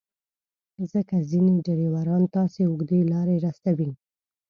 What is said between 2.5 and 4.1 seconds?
اوږدې لارې رسوي.